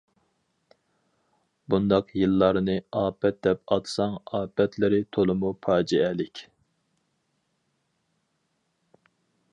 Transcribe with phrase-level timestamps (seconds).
[1.73, 6.45] بۇنداق يىللارنى ئاپەت دەپ ئاتىساڭ ئاپەتلىرى تولىمۇ پاجىئەلىك.